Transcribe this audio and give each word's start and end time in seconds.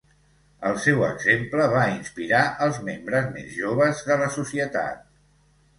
El 0.69 0.79
seu 0.85 1.03
exemple 1.09 1.67
va 1.75 1.83
inspirar 1.97 2.41
els 2.67 2.81
membres 2.91 3.31
més 3.37 3.53
joves 3.61 4.05
de 4.11 4.23
la 4.25 4.33
societat. 4.41 5.11